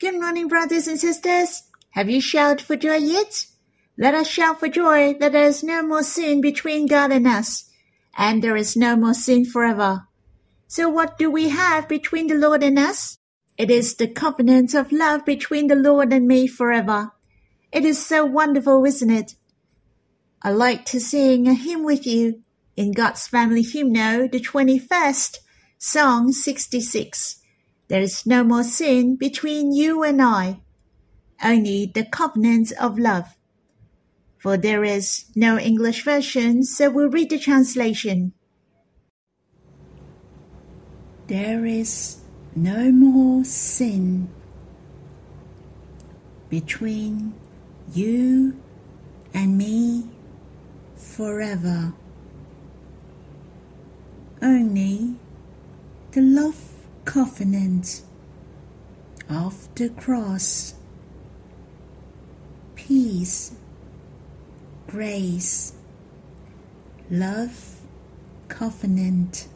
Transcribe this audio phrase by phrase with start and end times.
[0.00, 1.64] Good morning, brothers and sisters.
[1.90, 3.46] Have you shouted for joy yet?
[3.98, 7.68] Let us shout for joy that there is no more sin between God and us,
[8.16, 10.06] and there is no more sin forever.
[10.68, 13.18] So what do we have between the Lord and us?
[13.56, 17.10] It is the covenant of love between the Lord and me forever.
[17.72, 19.34] It is so wonderful, isn't it?
[20.42, 22.44] I like to sing a hymn with you
[22.76, 25.38] in God's Family Hymnal, the 21st,
[25.76, 27.42] Song 66.
[27.88, 30.60] There is no more sin between you and I,
[31.42, 33.36] only the covenant of love.
[34.36, 38.34] For there is no English version, so we'll read the translation.
[41.28, 42.18] There is
[42.54, 44.28] no more sin
[46.50, 47.34] between
[47.92, 48.58] you
[49.32, 50.08] and me
[50.94, 51.94] forever.
[54.40, 55.16] Only
[56.12, 56.67] the love
[57.08, 58.02] covenant
[59.30, 60.74] of the cross,
[62.76, 63.52] peace,
[64.86, 65.72] grace,
[67.10, 67.76] love
[68.48, 69.48] covenant.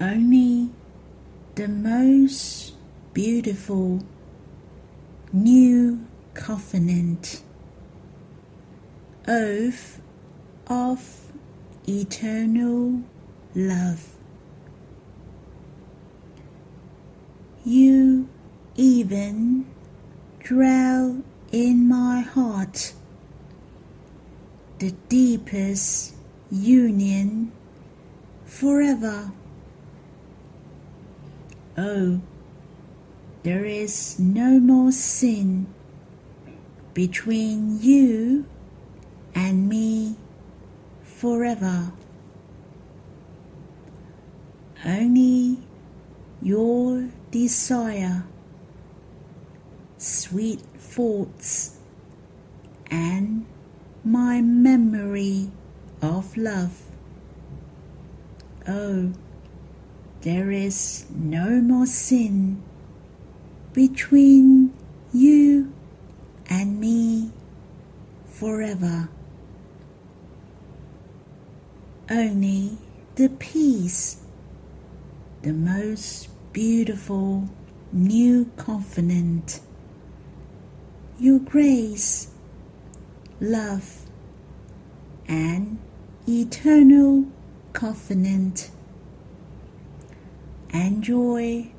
[0.00, 0.70] Only
[1.54, 2.74] the most
[3.12, 4.00] beautiful
[5.32, 6.04] new
[6.34, 7.40] covenant
[9.28, 10.00] oath
[10.66, 11.30] of
[11.86, 13.04] eternal
[13.54, 14.13] love.
[17.66, 18.28] You
[18.76, 19.64] even
[20.44, 22.92] dwell in my heart,
[24.80, 26.14] the deepest
[26.50, 27.52] union
[28.44, 29.32] forever.
[31.78, 32.20] Oh,
[33.44, 35.66] there is no more sin
[36.92, 38.44] between you
[39.34, 40.16] and me
[41.02, 41.92] forever.
[44.84, 45.60] Only
[46.42, 48.22] your desire,
[49.98, 51.80] sweet thoughts,
[52.88, 53.44] and
[54.04, 55.50] my memory
[56.00, 56.82] of love.
[58.68, 59.12] Oh,
[60.20, 62.62] there is no more sin
[63.72, 64.72] between
[65.12, 65.72] you
[66.48, 67.32] and me
[68.26, 69.08] forever.
[72.08, 72.78] Only
[73.16, 74.22] the peace,
[75.42, 77.48] the most beautiful
[77.92, 79.58] new covenant,
[81.18, 82.30] your grace,
[83.40, 84.06] love,
[85.26, 85.78] and
[86.28, 87.26] eternal
[87.72, 88.70] covenant.
[90.72, 91.72] Enjoy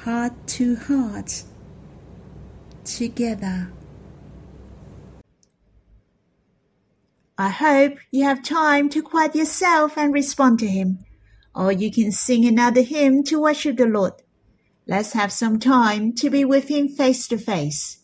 [0.00, 1.42] heart to heart
[2.84, 3.70] together.
[7.36, 11.04] I hope you have time to quiet yourself and respond to Him,
[11.58, 14.12] or you can sing another hymn to worship the Lord.
[14.86, 17.98] Let's have some time to be with Him face to face.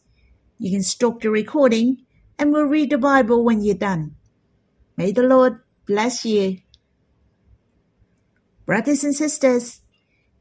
[0.58, 2.04] You can stop the recording
[2.36, 4.16] and we'll read the Bible when you're done.
[4.96, 6.58] May the Lord bless you.
[8.66, 9.82] Brothers and sisters,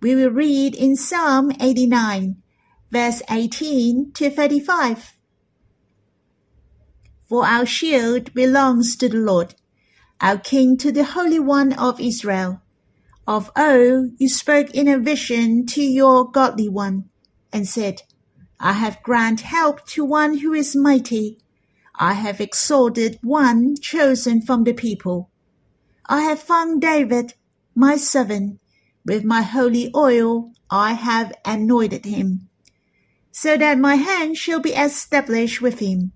[0.01, 2.41] we will read in Psalm 89,
[2.89, 5.13] verse 18 to 35.
[7.29, 9.53] For our shield belongs to the Lord,
[10.19, 12.62] our King to the Holy One of Israel.
[13.27, 17.09] Of old you spoke in a vision to your godly one,
[17.51, 18.01] and said,
[18.59, 21.39] I have granted help to one who is mighty.
[21.99, 25.29] I have exalted one chosen from the people.
[26.05, 27.33] I have found David,
[27.75, 28.59] my servant.
[29.05, 32.49] With my holy oil I have anointed him,
[33.31, 36.13] so that my hand shall be established with him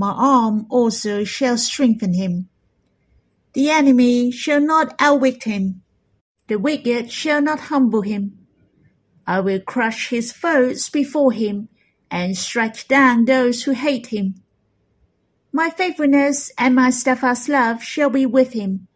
[0.00, 2.48] my arm also shall strengthen him.
[3.52, 5.82] The enemy shall not outwit him.
[6.50, 8.36] The wicked shall not humble him.
[9.24, 11.68] I will crush his foes before him
[12.10, 14.34] and strike down those who hate him.
[15.52, 18.88] My faithfulness and my steadfast love shall be with him,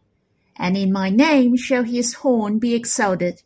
[0.56, 3.42] and in my name shall his horn be exalted.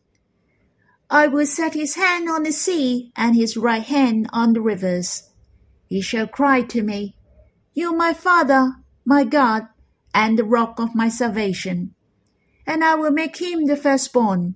[1.10, 5.28] I will set his hand on the sea and his right hand on the rivers.
[5.84, 7.15] He shall cry to me,
[7.74, 9.68] you my Father, my God,
[10.15, 11.94] and the rock of my salvation.
[12.68, 14.54] And I will make him the firstborn,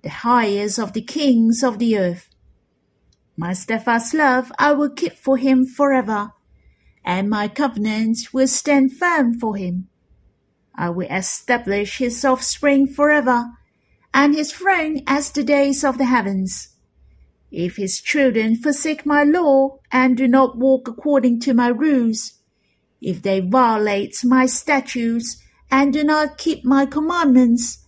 [0.00, 2.30] the highest of the kings of the earth.
[3.36, 6.32] My steadfast love I will keep for him forever,
[7.04, 9.88] and my covenant will stand firm for him.
[10.74, 13.50] I will establish his offspring forever,
[14.14, 16.68] and his throne as the days of the heavens.
[17.50, 22.32] If his children forsake my law and do not walk according to my rules,
[23.02, 25.36] if they violate my statutes
[25.72, 27.78] and do not keep my commandments,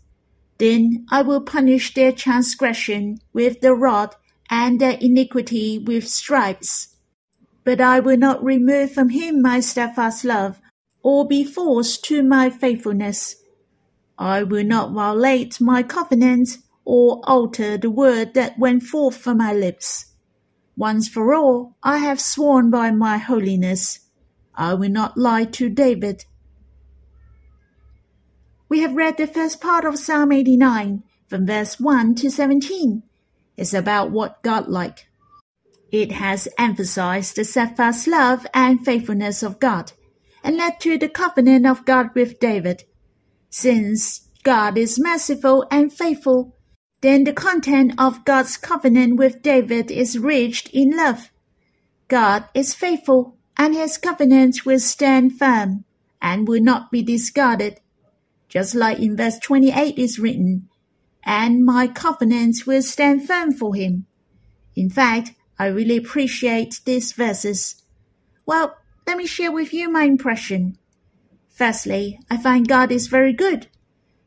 [0.58, 4.14] Then I will punish their transgression with the rod
[4.48, 6.96] and their iniquity with stripes.
[7.64, 10.60] But I will not remove from him my steadfast love,
[11.02, 13.36] or be forced to my faithfulness.
[14.18, 19.52] I will not violate my covenant, or alter the word that went forth from my
[19.52, 20.12] lips.
[20.76, 24.00] Once for all, I have sworn by my holiness.
[24.54, 26.26] I will not lie to David.
[28.74, 33.04] We have read the first part of Psalm 89 from verse 1 to 17.
[33.56, 35.06] It's about what God like.
[35.92, 39.92] It has emphasized the steadfast love and faithfulness of God
[40.42, 42.82] and led to the covenant of God with David.
[43.48, 46.56] Since God is merciful and faithful,
[47.00, 51.30] then the content of God's covenant with David is rich in love.
[52.08, 55.84] God is faithful, and his covenant will stand firm
[56.20, 57.78] and will not be discarded.
[58.54, 60.68] Just like in verse 28 is written,
[61.24, 64.06] and my covenant will stand firm for him.
[64.76, 67.82] In fact, I really appreciate these verses.
[68.46, 68.76] Well,
[69.08, 70.78] let me share with you my impression.
[71.48, 73.66] Firstly, I find God is very good.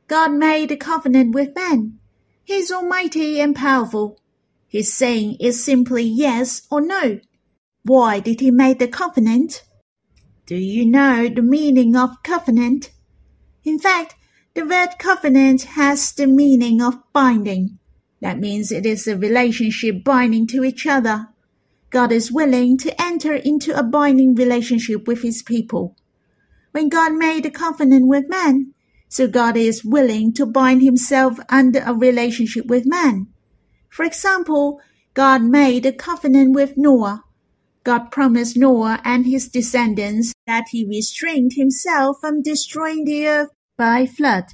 [0.10, 1.98] God made a covenant with man.
[2.44, 4.20] He is almighty and powerful.
[4.68, 7.22] His saying is simply yes or no.
[7.84, 9.64] Why did he make the covenant?
[10.46, 12.92] Do you know the meaning of covenant?
[13.64, 14.16] In fact,
[14.57, 17.77] the word covenant has the meaning of binding.
[18.21, 21.27] That means it is a relationship binding to each other.
[21.92, 25.95] God is willing to enter into a binding relationship with his people.
[26.71, 28.74] When God made a covenant with man,
[29.07, 33.27] so God is willing to bind himself under a relationship with man.
[33.89, 34.81] For example,
[35.13, 37.24] God made a covenant with Noah.
[37.83, 44.06] God promised Noah and his descendants that he restrained himself from destroying the earth by
[44.06, 44.46] flood.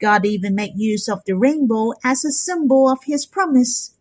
[0.00, 3.96] God even made use of the rainbow as a symbol of his promise.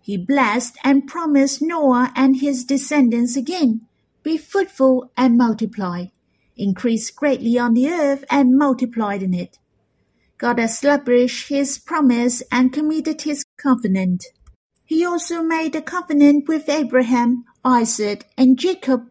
[0.00, 3.82] He blessed and promised Noah and his descendants again,
[4.22, 6.06] be fruitful and multiply,
[6.56, 9.58] increase greatly on the earth and multiplied in it.
[10.38, 14.24] God established his promise and committed his covenant.
[14.84, 19.10] He also made a covenant with Abraham, Isaac, and Jacob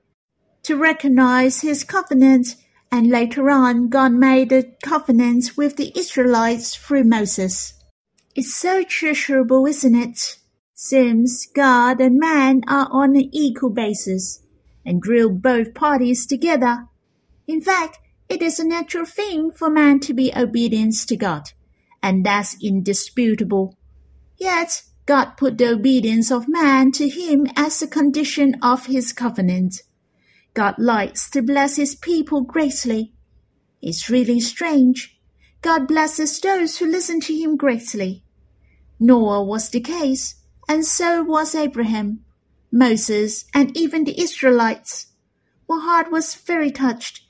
[0.64, 2.56] to recognize his covenant
[2.96, 7.74] and later on God made a covenant with the Israelites through Moses.
[8.36, 10.38] It's so treasurable, isn't it?
[10.74, 14.42] Seems God and man are on an equal basis
[14.86, 16.88] and drill both parties together.
[17.48, 18.00] In fact,
[18.30, 21.52] it is a natural thing for man to be obedient to God,
[22.02, 23.78] and that's indisputable.
[24.38, 29.82] Yet, God put the obedience of man to him as a condition of his covenant.
[30.56, 33.14] God likes to bless his people greatly.
[33.82, 35.20] It's really strange.
[35.62, 38.24] God blesses those who listen to him greatly.
[38.98, 40.36] Noah was the case,
[40.70, 42.24] and so was Abraham,
[42.72, 45.08] Moses, and even the Israelites.
[45.68, 47.24] My heart was very touched.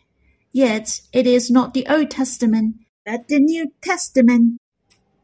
[0.51, 2.75] Yet it is not the Old Testament,
[3.07, 4.59] but the New Testament.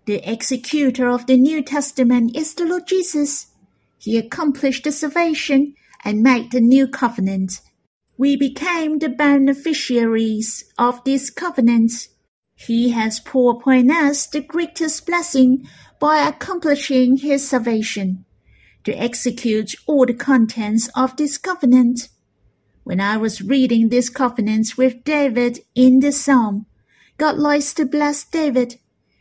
[0.06, 3.48] The executor of the New Testament is the Lord Jesus.
[4.00, 7.62] He accomplished the salvation and made the new covenant
[8.18, 12.08] we became the beneficiaries of this covenant.
[12.56, 15.68] He has poured upon us the greatest blessing
[16.00, 18.26] by accomplishing his salvation,
[18.84, 22.10] to execute all the contents of this covenant.
[22.84, 26.66] When I was reading this covenant with David in the psalm,
[27.18, 28.80] God likes to bless David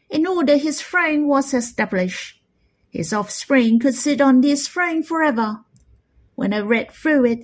[0.08, 2.40] in order his throne was established.
[2.88, 5.60] His offspring could sit on this throne forever.
[6.34, 7.40] When I read through it,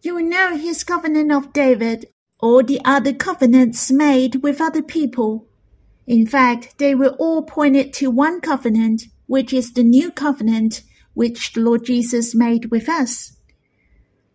[0.00, 2.06] you will know his covenant of David
[2.40, 5.46] or the other covenants made with other people.
[6.06, 10.82] In fact, they were all pointed to one covenant, which is the new covenant
[11.14, 13.36] which the Lord Jesus made with us.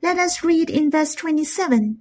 [0.01, 1.97] Let us read in verse 27.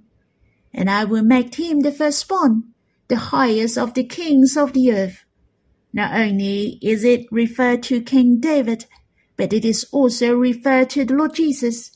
[0.74, 2.72] And I will make him the firstborn,
[3.06, 5.24] the highest of the kings of the earth.
[5.92, 8.86] Not only is it referred to King David,
[9.36, 11.92] but it is also referred to the Lord Jesus.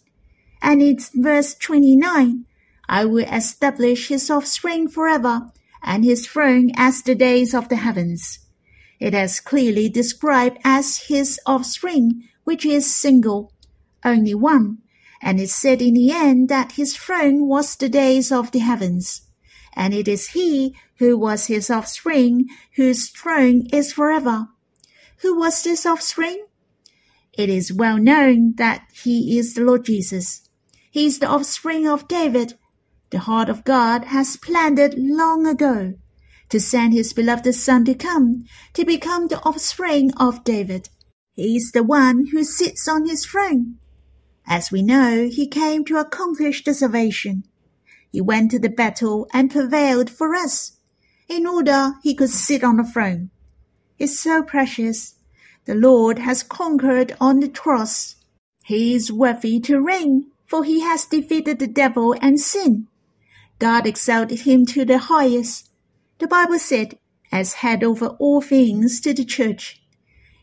[0.62, 2.44] And it's verse 29,
[2.88, 5.50] I will establish his offspring forever,
[5.82, 8.40] and his throne as the days of the heavens.
[8.98, 13.52] It is clearly described as his offspring, which is single,
[14.04, 14.78] only one,
[15.20, 19.22] and it said in the end that his throne was the days of the heavens.
[19.74, 24.48] And it is he who was his offspring, whose throne is forever.
[25.18, 26.46] Who was this offspring?
[27.32, 30.45] It is well known that he is the Lord Jesus.
[30.96, 32.54] He is the offspring of David.
[33.10, 35.92] The heart of God has planned it long ago.
[36.48, 40.88] to send his beloved Son to come, to become the offspring of David.
[41.34, 43.76] He is the one who sits on his throne.
[44.46, 47.44] As we know, he came to accomplish the salvation.
[48.10, 50.78] He went to the battle and prevailed for us,
[51.28, 53.28] in order he could sit on the throne.
[53.98, 55.16] It's so precious.
[55.66, 58.16] The Lord has conquered on the cross.
[58.64, 62.86] He is worthy to reign, for he has defeated the devil and sin.
[63.58, 65.70] God exalted him to the highest.
[66.18, 66.98] The Bible said,
[67.32, 69.82] as head over all things to the church.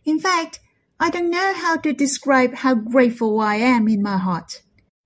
[0.06, 0.60] In fact,
[1.00, 4.62] I don't know how to describe how grateful I am in my heart.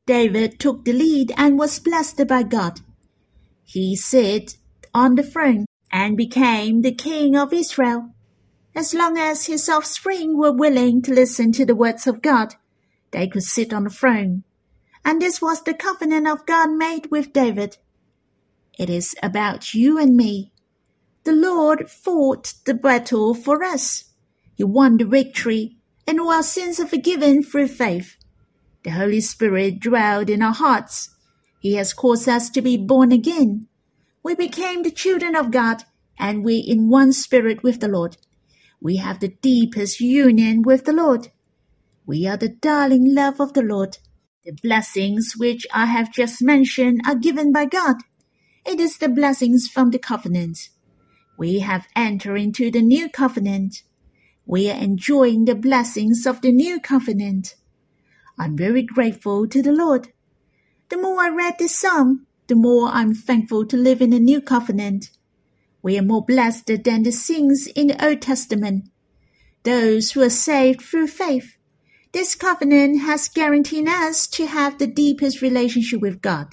[0.05, 2.81] David took the lead and was blessed by God.
[3.63, 4.55] He sat
[4.93, 8.11] on the throne and became the king of Israel.
[8.75, 12.55] As long as his offspring were willing to listen to the words of God,
[13.11, 14.43] they could sit on the throne.
[15.07, 17.77] And this was the covenant of God made with David.
[18.77, 20.51] It is about you and me.
[21.23, 24.03] The Lord fought the battle for us.
[24.55, 28.17] He won the victory, and all our sins are forgiven through faith.
[28.83, 31.15] The Holy Spirit dwelled in our hearts.
[31.61, 33.67] He has caused us to be born again.
[34.23, 35.83] We became the children of God,
[36.19, 38.17] and we in one spirit with the Lord.
[38.81, 41.29] We have the deepest union with the Lord.
[42.05, 43.99] We are the darling love of the Lord.
[44.47, 47.97] The blessings which I have just mentioned are given by God.
[48.65, 50.69] It is the blessings from the covenant.
[51.37, 53.83] We have entered into the new covenant.
[54.45, 57.55] We are enjoying the blessings of the new covenant.
[58.39, 60.13] I'm very grateful to the Lord.
[60.87, 64.39] The more I read this psalm, the more I'm thankful to live in the new
[64.39, 65.09] covenant.
[65.81, 68.85] We are more blessed than the saints in the Old Testament.
[69.63, 71.56] Those who are saved through faith.
[72.13, 76.47] This covenant has guaranteed us to have the deepest relationship with God.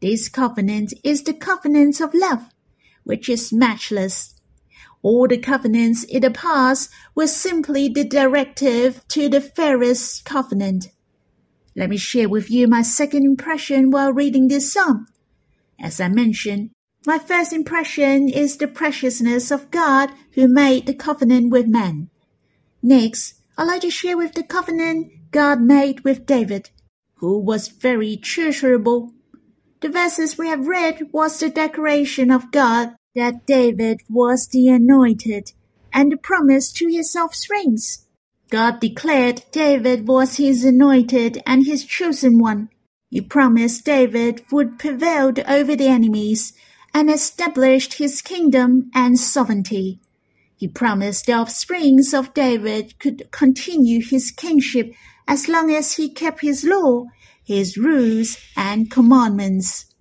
[0.00, 2.48] This covenant is the covenant of love,
[3.04, 4.34] which is matchless.
[5.02, 10.88] All the covenants in the past were simply the directive to the fairest covenant.
[11.76, 15.06] Let me share with you my second impression while reading this psalm.
[15.78, 16.70] As I mentioned,
[17.06, 22.08] my first impression is the preciousness of God who made the covenant with man.
[22.82, 26.70] Next, I'd like to share with the covenant God made with David,
[27.16, 29.14] who was very treasurable
[29.84, 35.52] the verses we have read was the declaration of God that David was the anointed
[35.92, 38.06] and the promise to his offsprings.
[38.48, 42.70] God declared David was his anointed and his chosen one.
[43.10, 46.54] He promised David would prevail over the enemies
[46.94, 50.00] and established his kingdom and sovereignty.
[50.64, 54.94] He promised the offsprings of David could continue his kingship
[55.28, 57.04] as long as he kept his law
[57.42, 59.94] his rules and commandments.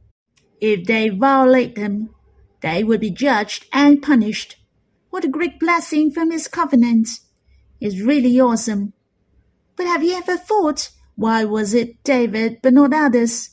[0.61, 2.15] If they violate them,
[2.61, 4.55] they will be judged and punished.
[5.09, 7.09] What a great blessing from his covenant!
[7.81, 8.93] It's really awesome.
[9.75, 13.49] But have you ever thought, why was it David but not others?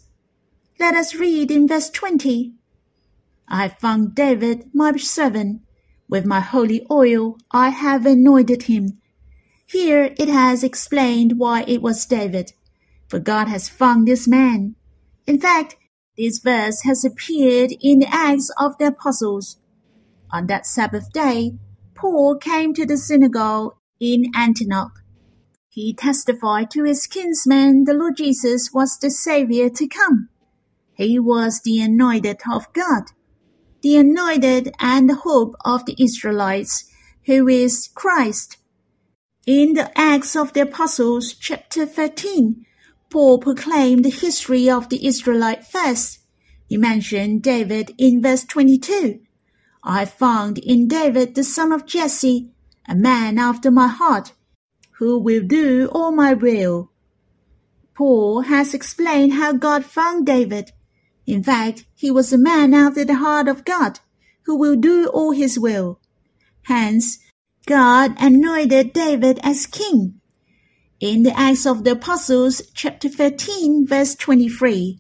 [0.79, 2.55] Let us read in verse 20.
[3.49, 5.63] I found David my servant.
[6.11, 8.99] With my holy oil I have anointed him.
[9.67, 12.53] Here it has explained why it was David
[13.11, 14.77] for God has found this man.
[15.27, 15.77] In fact,
[16.17, 19.59] this verse has appeared in the Acts of the Apostles.
[20.31, 21.59] On that Sabbath day,
[21.97, 24.93] Paul came to the synagogue in Antioch.
[25.69, 30.29] He testified to his kinsman the Lord Jesus was the Savior to come.
[30.95, 33.05] He was the anointed of God,
[33.83, 36.85] the anointed and the hope of the Israelites,
[37.27, 38.57] who is Christ.
[39.47, 42.67] In the Acts of the Apostles, chapter 13,
[43.09, 46.21] Paul proclaimed the history of the Israelite first.
[46.67, 49.21] He mentioned David in verse 22.
[49.83, 52.51] I found in David the son of Jesse,
[52.87, 54.33] a man after my heart,
[54.99, 56.91] who will do all my will.
[57.95, 60.73] Paul has explained how God found David.
[61.27, 64.01] In fact, he was a man after the heart of God,
[64.43, 66.01] who will do all his will.
[66.65, 67.19] Hence,
[67.67, 70.21] God anointed David as king
[71.01, 74.99] in the Acts of the Apostles, chapter 13, verse 23.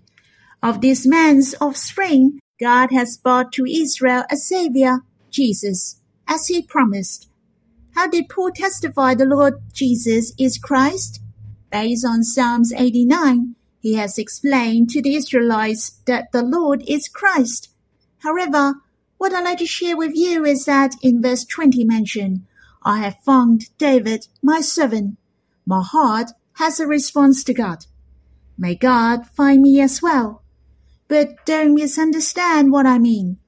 [0.62, 5.00] Of this man's offspring, God has brought to Israel a Savior,
[5.30, 7.28] Jesus, as he promised.
[7.94, 11.20] How did Paul testify the Lord Jesus is Christ?
[11.70, 17.70] Based on Psalms 89, he has explained to the Israelites that the Lord is Christ.
[18.18, 18.74] However,
[19.18, 22.46] what I'd like to share with you is that in verse 20 mentioned,
[22.82, 25.18] I have found David, my servant,
[25.66, 27.86] my heart has a response to God.
[28.56, 30.42] May God find me as well.
[31.08, 33.38] But don't misunderstand what I mean.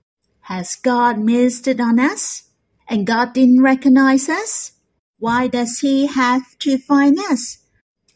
[0.42, 2.48] Has God missed it on us?
[2.88, 4.72] And God didn't recognize us?
[5.18, 7.58] Why does he have to find us?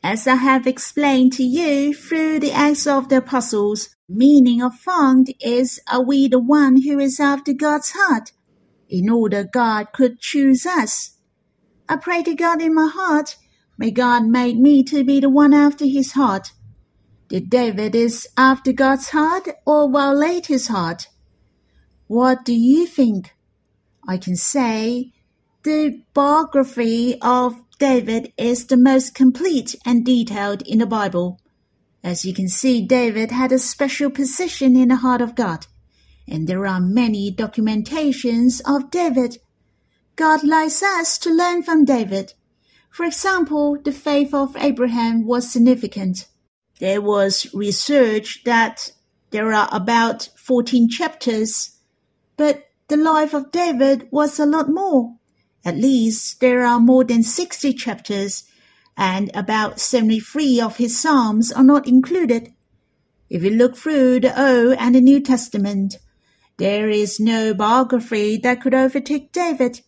[0.08, 5.34] As I have explained to you through the Acts of the Apostles, meaning of found
[5.40, 8.30] is are we the one who is after God's heart?
[8.88, 11.16] In order God could choose us.
[11.88, 13.36] I pray to God in my heart,
[13.78, 16.52] may God make me to be the one after his heart.
[17.26, 21.08] Did David is after God's heart or violate his heart?
[22.06, 23.34] What do you think?
[24.06, 25.14] I can say
[25.66, 31.40] the biography of David is the most complete and detailed in the Bible.
[32.04, 35.66] As you can see, David had a special position in the heart of God,
[36.28, 39.38] and there are many documentations of David.
[40.14, 42.34] God likes us to learn from David.
[42.88, 46.28] For example, the faith of Abraham was significant.
[46.78, 48.92] There was research that
[49.30, 51.76] there are about 14 chapters,
[52.36, 55.16] but the life of David was a lot more.
[55.66, 58.44] At least there are more than 60 chapters,
[58.96, 62.54] and about 73 of his Psalms are not included.
[63.28, 65.96] If you look through the Old and the New Testament,
[66.56, 69.80] there is no biography that could overtake David.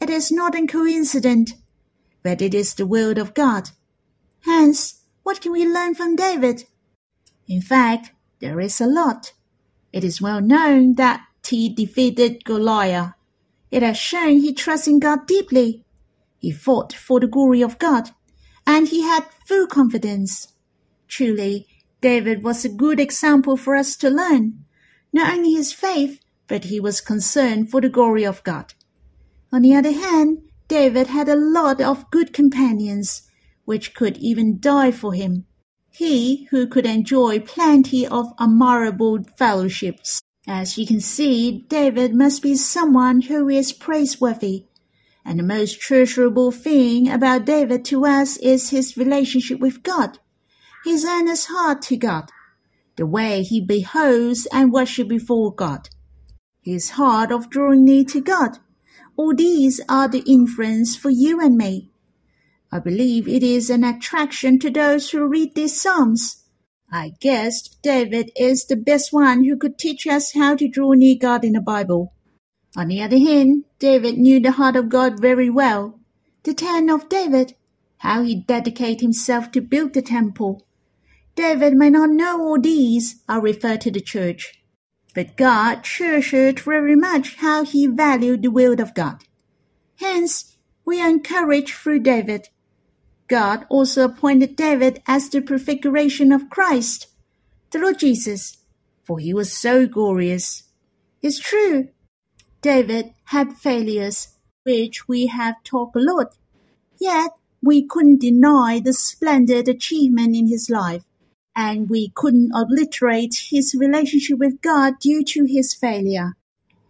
[0.00, 1.52] It is not a coincidence,
[2.24, 3.70] but it is the will of God.
[4.40, 6.64] Hence, what can we learn from David?
[7.46, 9.32] In fact, there is a lot.
[9.92, 13.13] It is well known that he defeated Goliath.
[13.74, 15.84] It has shown he trusts in God deeply.
[16.38, 18.10] He fought for the glory of God,
[18.64, 20.54] and he had full confidence.
[21.08, 21.66] Truly,
[22.00, 24.64] David was a good example for us to learn.
[25.12, 28.74] Not only his faith, but he was concerned for the glory of God.
[29.52, 33.28] On the other hand, David had a lot of good companions,
[33.64, 35.46] which could even die for him.
[35.90, 40.20] He who could enjoy plenty of admirable fellowships.
[40.46, 44.66] As you can see, David must be someone who is praiseworthy.
[45.24, 50.18] And the most treasurable thing about David to us is his relationship with God,
[50.84, 52.28] his earnest heart to God,
[52.96, 55.88] the way he beholds and worships before God,
[56.60, 58.58] his heart of drawing near to God.
[59.16, 61.90] All these are the influence for you and me.
[62.70, 66.43] I believe it is an attraction to those who read these Psalms.
[66.90, 71.16] I guess David is the best one who could teach us how to draw near
[71.20, 72.12] God in the Bible.
[72.76, 76.00] On the other hand, David knew the heart of God very well.
[76.42, 77.54] The tent of David,
[77.98, 80.66] how he dedicated himself to build the temple.
[81.34, 84.62] David may not know all these, I refer to the church.
[85.14, 89.24] But God treasured very much how he valued the will of God.
[89.96, 92.48] Hence, we are encouraged through David
[93.28, 97.08] God also appointed David as the prefiguration of Christ,
[97.70, 98.58] the Lord Jesus,
[99.02, 100.64] for he was so glorious.
[101.22, 101.88] It's true,
[102.60, 104.28] David had failures,
[104.64, 106.36] which we have talked a lot,
[107.00, 107.32] yet
[107.62, 111.04] we couldn't deny the splendid achievement in his life,
[111.56, 116.36] and we couldn't obliterate his relationship with God due to his failure.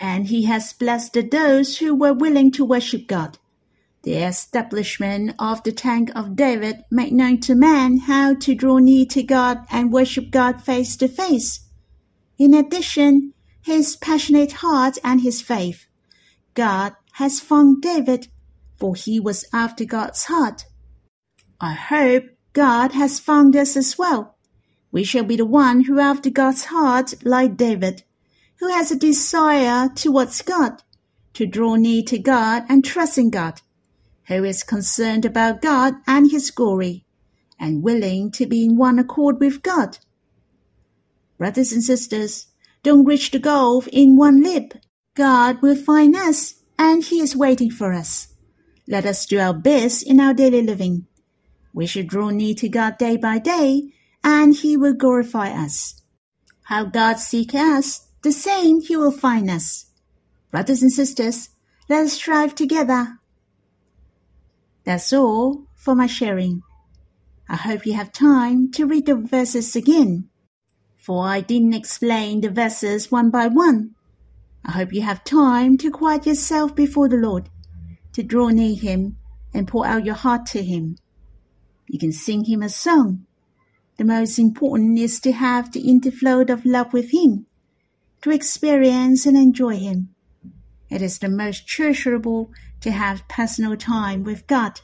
[0.00, 3.38] And he has blessed those who were willing to worship God.
[4.04, 9.06] The establishment of the Tank of David made known to man how to draw near
[9.06, 11.60] to God and worship God face to face.
[12.36, 15.86] In addition, his passionate heart and his faith.
[16.52, 18.28] God has found David,
[18.76, 20.66] for he was after God's heart.
[21.58, 24.36] I hope God has found us as well.
[24.92, 28.02] We shall be the one who after God's heart like David,
[28.56, 30.82] who has a desire towards God,
[31.32, 33.62] to draw near to God and trust in God
[34.26, 37.04] who is concerned about God and His glory,
[37.58, 39.98] and willing to be in one accord with God.
[41.38, 42.46] Brothers and sisters,
[42.82, 44.74] don't reach the goal in one leap.
[45.14, 48.28] God will find us, and He is waiting for us.
[48.86, 51.06] Let us do our best in our daily living.
[51.72, 56.02] We should draw near to God day by day, and He will glorify us.
[56.64, 59.86] How God seeks us, the same He will find us.
[60.50, 61.50] Brothers and sisters,
[61.88, 63.18] let us strive together
[64.84, 66.62] that's all for my sharing.
[67.48, 70.28] I hope you have time to read the verses again,
[70.96, 73.94] for I didn't explain the verses one by one.
[74.64, 77.50] I hope you have time to quiet yourself before the Lord,
[78.12, 79.18] to draw near Him
[79.52, 80.96] and pour out your heart to Him.
[81.86, 83.26] You can sing Him a song.
[83.98, 87.46] The most important is to have the interflow of love with Him,
[88.22, 90.14] to experience and enjoy Him.
[90.88, 92.50] It is the most treasurable
[92.84, 94.82] to have personal time with God.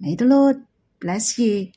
[0.00, 0.66] May the Lord
[0.98, 1.70] bless you.